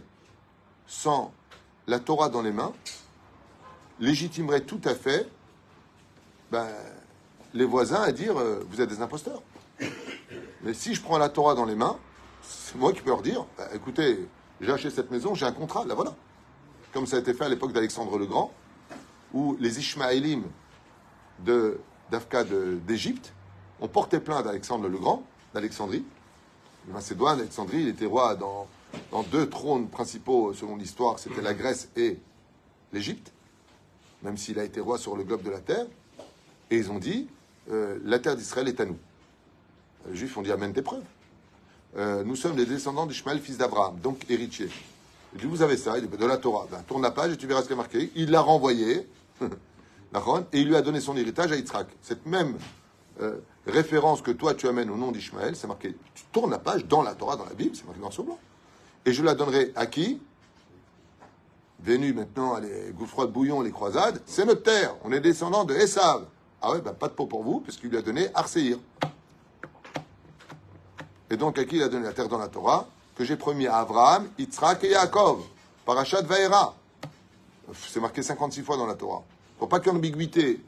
[0.87, 1.33] sans
[1.87, 2.73] la Torah dans les mains
[3.99, 5.27] légitimerait tout à fait
[6.51, 6.67] ben,
[7.53, 9.41] les voisins à dire euh, vous êtes des imposteurs.
[10.61, 11.97] Mais si je prends la Torah dans les mains,
[12.41, 14.27] c'est moi qui peux leur dire ben, écoutez,
[14.63, 16.15] j'ai acheté cette maison, j'ai un contrat, là voilà.
[16.93, 18.51] Comme ça a été fait à l'époque d'Alexandre le Grand,
[19.33, 20.43] où les Ishmaélim
[21.39, 23.33] d'Afka d'Égypte
[23.81, 25.23] ont porté plainte d'Alexandre le Grand,
[25.53, 26.05] d'Alexandrie.
[26.87, 28.67] Le Macédoine, Alexandrie, il était roi dans,
[29.11, 32.19] dans deux trônes principaux selon l'histoire, c'était la Grèce et
[32.91, 33.31] l'Égypte,
[34.21, 35.85] même s'il a été roi sur le globe de la terre.
[36.69, 37.27] Et ils ont dit,
[37.71, 38.97] euh, la terre d'Israël est à nous.
[40.09, 41.03] Les Juifs ont dit, amène tes preuves.
[41.97, 44.69] Euh, nous sommes les descendants d'Ishmaël, fils d'Abraham, donc héritier.
[45.33, 46.67] Il dit, vous avez ça, il dit, de la Torah.
[46.71, 48.11] Ben, tourne la page et tu verras ce qui est marqué.
[48.15, 49.07] Il l'a renvoyé,
[49.41, 51.87] et il lui a donné son héritage à Yitzhak.
[52.01, 52.55] Cette même
[53.21, 55.95] euh, référence que toi tu amènes au nom d'Ishmaël, c'est marqué.
[56.13, 58.39] Tu tournes la page dans la Torah, dans la Bible, c'est marqué dans ce blanc.
[59.05, 60.19] Et je la donnerai à qui?
[61.79, 64.95] Venu maintenant à les gouffres de bouillon, les croisades, c'est notre terre.
[65.03, 66.25] On est descendants de Esav.
[66.61, 68.77] Ah ouais, ben pas de peau pour vous, puisqu'il lui a donné Arséir.
[71.33, 73.65] Et donc, à qui il a donné la terre dans la Torah Que j'ai promis
[73.65, 75.43] à Abraham, Yitzhak et Yaakov.
[75.83, 76.75] Parachat Vaera.
[77.89, 79.23] C'est marqué 56 fois dans la Torah.
[79.57, 80.61] Faut pas qu'il y ait ambiguïté.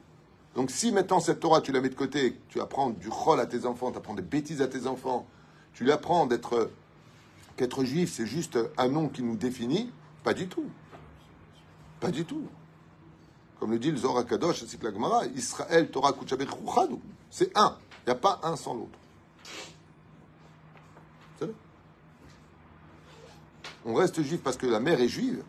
[0.56, 3.46] Donc si maintenant cette Torah, tu la mets de côté, tu apprends du rôle à
[3.46, 5.28] tes enfants, tu apprends des bêtises à tes enfants,
[5.74, 6.72] tu lui apprends d'être
[7.58, 9.92] qu'être juif, c'est juste un nom qui nous définit,
[10.24, 10.66] pas du tout.
[12.00, 12.48] Pas du tout.
[13.60, 17.02] Comme le dit le Zohar Kadosh, c'est que la Gemara, Israël, Torah, Chouchadou.
[17.30, 17.78] C'est un.
[18.06, 18.98] Il n'y a pas un sans l'autre.
[21.38, 21.54] C'est vrai.
[23.86, 25.44] On reste juif parce que la mère est juive,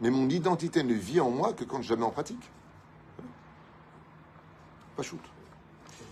[0.00, 2.42] mais mon identité ne vit en moi que quand je la mets en pratique.
[4.96, 5.20] Pas shoot.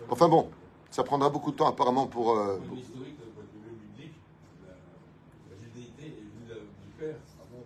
[0.09, 0.51] Enfin bon,
[0.91, 2.37] ça prendra beaucoup de temps apparemment pour.
[2.39, 4.15] euh, Point de vue historique, d'un point de vue biblique,
[4.65, 4.73] la,
[5.55, 7.17] est venue du Père.
[7.41, 7.65] Avant,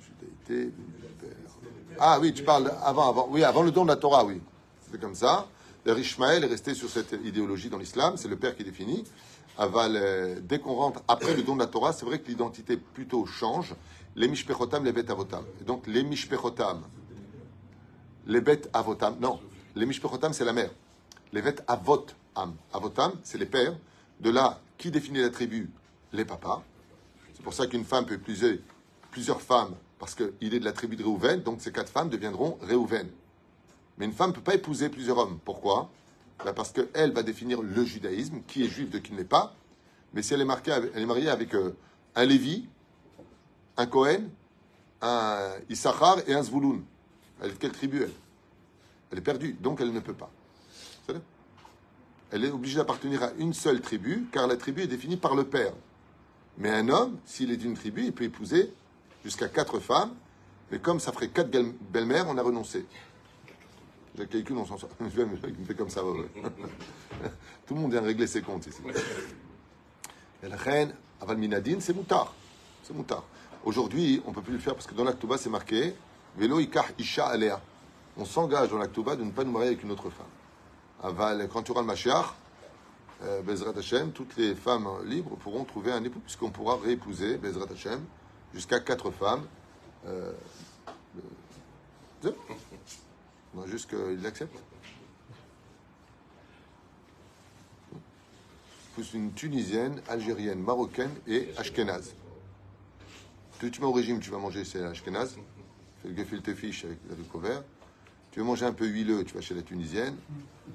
[0.00, 0.72] Judaïté, du
[1.18, 1.96] Père.
[1.98, 4.40] Ah oui, tu parles avant, avant, oui, avant le don de la Torah, oui.
[4.90, 5.48] C'est comme ça.
[5.84, 9.04] Le Ishmaël est resté sur cette idéologie dans l'islam, c'est le père qui définit.
[9.60, 13.26] Euh, dès qu'on rentre après le don de la Torah, c'est vrai que l'identité plutôt
[13.26, 13.74] change.
[14.14, 15.44] Les mishpechotam, les bet avotam.
[15.66, 16.82] Donc les mishpechotam,
[18.26, 19.40] les bet avotam, non,
[19.74, 20.70] les mishpechotam c'est la mère.
[21.32, 23.76] Les bet avotam, avotam c'est les pères.
[24.20, 25.70] De là, qui définit la tribu?
[26.12, 26.64] Les papas.
[27.34, 28.60] C'est pour ça qu'une femme peut épouser
[29.12, 32.58] plusieurs femmes, parce qu'il est de la tribu de Réhouven, donc ces quatre femmes deviendront
[32.62, 33.08] Réhouven.
[33.96, 35.38] Mais une femme ne peut pas épouser plusieurs hommes.
[35.44, 35.90] Pourquoi?
[36.44, 39.54] Ben Parce qu'elle va définir le judaïsme, qui est juif de qui ne l'est pas.
[40.14, 41.76] Mais si elle est, mariée avec euh,
[42.14, 42.66] un Lévi,
[43.76, 44.28] un Cohen,
[45.02, 46.82] un Issachar et un Zvouloun,
[47.42, 48.12] elle quelle tribu elle?
[49.10, 50.30] Elle est perdue, donc elle ne peut pas.
[52.30, 55.44] Elle est obligée d'appartenir à une seule tribu, car la tribu est définie par le
[55.44, 55.72] père.
[56.58, 58.72] Mais un homme, s'il est d'une tribu, il peut épouser
[59.24, 60.14] jusqu'à quatre femmes.
[60.70, 62.84] Mais comme ça ferait quatre belle- belles-mères, on a renoncé.
[64.18, 64.90] Le calcul, on s'en sort.
[65.00, 66.00] Je il me fait comme ça.
[67.66, 68.80] Tout le monde vient régler ses comptes ici.
[70.42, 72.34] Et la reine, Aval Minadine, c'est moutard.
[72.82, 73.22] C'est moutard.
[73.64, 75.94] Aujourd'hui, on ne peut plus le faire parce que dans l'Aktuba, c'est marqué
[76.36, 77.60] Velo ikah isha alea.
[78.16, 80.26] On s'engage dans l'Aktuba de ne pas nous marier avec une autre femme.
[81.02, 81.88] Aval, quand tu auras le
[83.24, 87.66] euh, Bezrat Hashem, toutes les femmes libres pourront trouver un époux, puisqu'on pourra réépouser, Bezrat
[87.72, 88.00] Hashem,
[88.52, 89.44] jusqu'à quatre femmes.
[90.06, 90.32] Euh,
[93.58, 94.56] non, juste qu'il l'accepte.
[98.94, 102.14] Plus une Tunisienne, Algérienne, Marocaine et Ashkenaz.
[103.58, 105.36] Tu, tu mets au régime, tu vas manger chez Ashkenaz.
[106.02, 107.62] Fais le gefilte fiche avec le couvert.
[108.30, 110.16] Tu veux manger un peu huileux, tu vas chez la Tunisienne.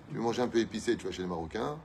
[0.09, 1.77] Tu veux manger un peu épicé, tu vas chez les Marocains.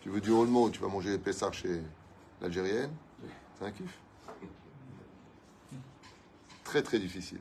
[0.00, 1.82] Tu veux du holmo, tu vas manger Pessar chez
[2.40, 2.90] l'Algérienne.
[3.58, 3.98] C'est un kiff.
[6.64, 7.40] Très très difficile.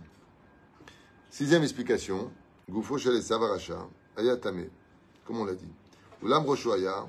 [1.38, 2.32] Sixième explication.
[2.68, 4.70] Goufo chez les Savaracha, Ayatame,
[5.24, 5.70] comme on l'a dit?
[6.24, 7.06] Ulam Roshoaya,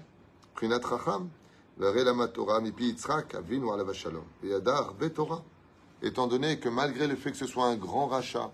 [0.54, 1.30] Prinat Racham,
[1.78, 5.42] Lama Torah, Mipi Yitzhak, Avinu Alav Shalom, Yadar Betorah.
[6.02, 8.50] Étant donné que malgré le fait que ce soit un grand rachat,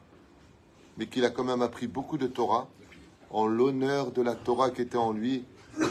[0.97, 2.69] mais qu'il a quand même appris beaucoup de Torah,
[3.31, 5.45] en l'honneur de la Torah qui était en lui,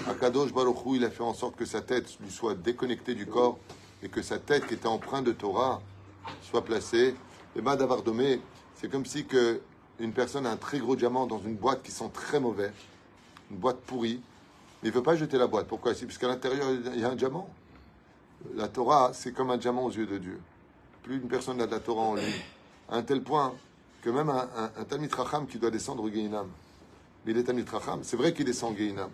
[0.07, 3.25] Akadosh Baruch Hu, il a fait en sorte que sa tête lui soit déconnectée du
[3.25, 3.59] corps
[4.01, 5.81] et que sa tête qui était empreinte de Torah
[6.41, 7.15] soit placée.
[7.57, 8.39] Et ben d'avoir domé,
[8.75, 9.59] c'est comme si que
[9.99, 12.71] une personne a un très gros diamant dans une boîte qui sent très mauvais,
[13.51, 14.21] une boîte pourrie,
[14.81, 15.67] mais il ne veut pas jeter la boîte.
[15.67, 15.93] Pourquoi?
[15.93, 17.49] C'est parce qu'à l'intérieur, il y a un diamant.
[18.55, 20.39] La Torah, c'est comme un diamant aux yeux de Dieu.
[21.03, 22.33] Plus une personne a de la Torah en lui,
[22.89, 23.53] à un tel point
[24.01, 26.47] que même un, un, un Racham qui doit descendre au Geinam,
[27.25, 29.09] mais il est Talmid Racham, c'est vrai qu'il descend au Geinam,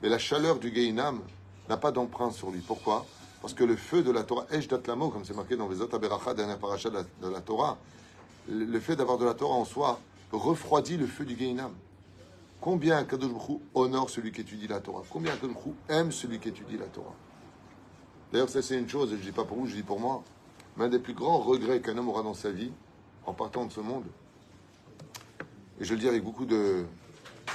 [0.00, 1.20] mais la chaleur du Geinam
[1.68, 2.60] n'a pas d'empreinte sur lui.
[2.60, 3.04] Pourquoi?
[3.40, 6.34] Parce que le feu de la Torah, Esh Datlamo, comme c'est marqué dans les Aberacha,
[6.34, 7.78] dernière de la, Torah,
[8.48, 9.98] le fait d'avoir de la Torah en soi
[10.32, 11.72] refroidit le feu du Geinam.
[12.60, 15.02] Combien Kadosh Baruch honore celui qui étudie la Torah?
[15.10, 15.56] Combien Kadosh
[15.88, 17.14] aime celui qui étudie la Torah?
[18.32, 20.22] D'ailleurs, ça c'est une chose, je ne dis pas pour vous, je dis pour moi,
[20.76, 22.72] l'un des plus grands regrets qu'un homme aura dans sa vie,
[23.24, 24.04] en partant de ce monde,
[25.80, 26.84] et je le dis avec beaucoup de,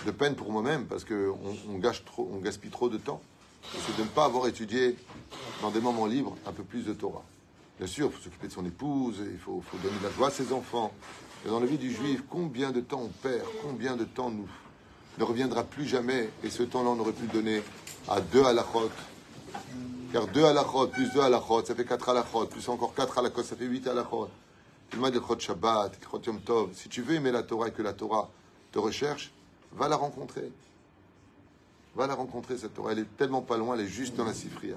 [0.06, 1.38] de peine pour moi-même, parce qu'on
[1.70, 3.22] on gâche trop, on gaspille trop de temps,
[3.72, 4.98] c'est de ne pas avoir étudié
[5.62, 7.24] dans des moments libres un peu plus de Torah.
[7.78, 10.28] Bien sûr, il faut s'occuper de son épouse, il faut, faut donner de la joie
[10.28, 10.92] à ses enfants.
[11.46, 14.48] Dans la vie du juif, combien de temps on perd, combien de temps nous
[15.18, 17.62] ne reviendra plus jamais, et ce temps-là, on aurait pu le donner
[18.08, 18.90] à deux halachot.
[20.14, 23.58] Car deux halachot, plus deux halachot, ça fait quatre halachot, plus encore quatre halachot, ça
[23.58, 24.30] fait huit halachot.
[24.90, 26.70] Tu le Chot Shabbat, Chot Yom Tov.
[26.74, 28.30] Si tu veux aimer la Torah et que la Torah
[28.72, 29.34] te recherche,
[29.74, 30.50] va la rencontrer.
[31.96, 32.94] Va la rencontrer, cette Torah.
[32.94, 34.76] Elle est tellement pas loin, elle est juste dans la Sifria.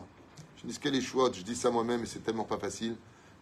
[0.57, 2.97] Je dis ce qu'elle est chouette, je dis ça moi-même, et c'est tellement pas facile.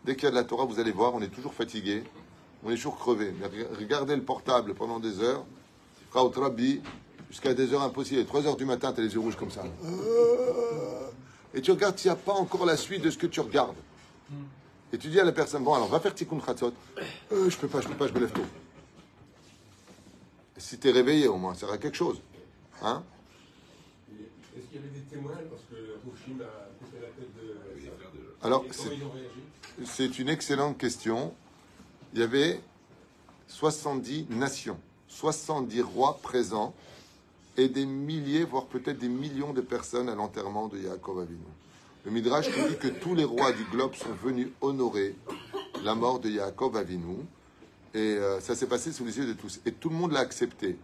[0.04, 2.04] Dès qu'il y a de la Torah, vous allez voir, on est toujours fatigué,
[2.64, 3.32] on est toujours crevé.
[3.38, 3.46] Mais
[3.78, 5.44] regardez le portable pendant des heures,
[6.12, 6.80] Rabbi,
[7.28, 8.24] jusqu'à des heures impossibles.
[8.24, 9.64] 3 heures du matin, tu as les yeux rouges comme ça.
[11.52, 13.76] Et tu regardes s'il n'y a pas encore la suite de ce que tu regardes.
[14.92, 16.72] Et tu dis à la personne, bon, alors va faire Tikkun Chatzot.
[17.32, 18.44] Euh, je peux pas, je peux pas, je me lève tôt.
[20.56, 22.20] Si tu es réveillé, au moins, ça sert à quelque chose.
[22.80, 23.02] Hein?
[24.56, 25.74] Est-ce qu'il y avait des témoins parce que
[26.04, 28.46] Rouchim a coupé la tête de.
[28.46, 28.64] Alors,
[29.84, 31.34] C'est une excellente question.
[32.14, 32.60] Il y avait
[33.48, 36.72] 70 nations, 70 rois présents
[37.56, 41.40] et des milliers, voire peut-être des millions de personnes à l'enterrement de Yaakov Avinu.
[42.04, 45.16] Le Midrash nous dit que tous les rois du globe sont venus honorer
[45.82, 47.16] la mort de Yaakov Avinu.
[47.94, 49.60] Et euh, ça s'est passé sous les yeux de tous.
[49.66, 50.78] Et tout le monde l'a accepté.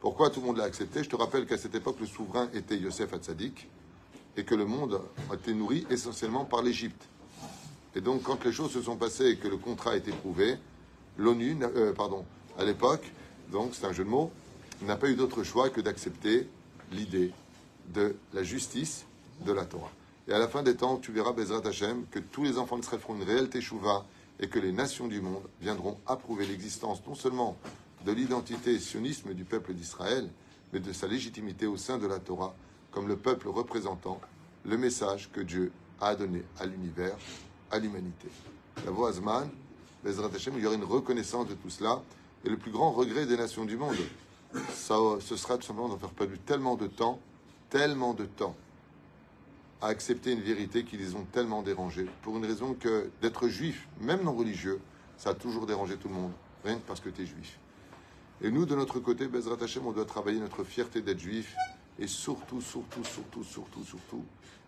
[0.00, 1.02] Pourquoi tout le monde l'a accepté?
[1.02, 3.68] Je te rappelle qu'à cette époque, le souverain était Yosef Hatzadik
[4.36, 7.08] et que le monde a été nourri essentiellement par l'Égypte.
[7.94, 10.56] Et donc, quand les choses se sont passées et que le contrat a été prouvé,
[11.18, 12.24] l'ONU, euh, pardon,
[12.58, 13.04] à l'époque,
[13.50, 14.30] donc c'est un jeu de mots,
[14.82, 16.48] n'a pas eu d'autre choix que d'accepter
[16.90, 17.32] l'idée
[17.94, 19.06] de la justice
[19.44, 19.90] de la Torah.
[20.28, 23.00] Et à la fin des temps, tu verras, Bezrat Hashem, que tous les enfants d'Israël
[23.00, 24.04] feront une réelle teshuva
[24.40, 27.56] et que les nations du monde viendront approuver l'existence non seulement
[28.04, 30.28] de l'identité sionisme du peuple d'Israël,
[30.72, 32.54] mais de sa légitimité au sein de la Torah,
[32.90, 34.20] comme le peuple représentant
[34.64, 37.16] le message que Dieu a donné à l'univers,
[37.72, 38.28] à l'humanité.
[38.84, 39.48] La voix Azman,
[40.04, 42.02] il y aura une reconnaissance de tout cela.
[42.44, 43.96] Et le plus grand regret des nations du monde,
[44.70, 47.20] ça, ce sera tout simplement d'en faire perdu tellement de temps,
[47.70, 48.56] tellement de temps,
[49.80, 53.88] à accepter une vérité qui les ont tellement dérangés, pour une raison que d'être juif,
[54.00, 54.80] même non religieux,
[55.16, 56.32] ça a toujours dérangé tout le monde,
[56.64, 57.58] rien que parce que tu es juif.
[58.40, 61.54] Et nous, de notre côté, Bezrat Hashem, on doit travailler notre fierté d'être juif,
[61.98, 64.24] et surtout, surtout, surtout, surtout, surtout,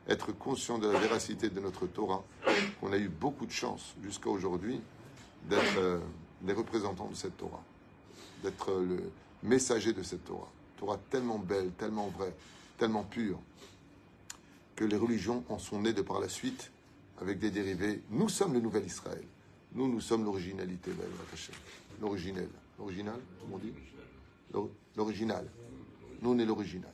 [0.08, 2.22] être conscient de la véracité de notre Torah,
[2.80, 4.80] qu'on a eu beaucoup de chance jusqu'à aujourd'hui
[5.48, 5.98] d'être euh,
[6.46, 7.62] les représentants de cette Torah,
[8.42, 10.50] d'être euh, le messager de cette Torah.
[10.78, 12.34] Torah tellement belle, tellement vraie,
[12.78, 13.38] tellement pure,
[14.76, 16.70] que les religions en sont nées de par la suite
[17.20, 18.02] avec des dérivés.
[18.10, 19.24] Nous sommes le nouvel Israël.
[19.72, 20.90] Nous, nous sommes l'originalité,
[22.00, 22.48] l'originel.
[22.78, 23.72] L'original, comment on dit?
[24.52, 25.46] L'or- L'original.
[26.22, 26.90] Nous, on est l'original.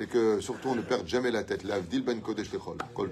[0.00, 1.64] Et que surtout on ne perde jamais la tête.
[1.64, 2.78] L'Avdil Ben Kodesh Lechol.
[2.94, 3.10] Kol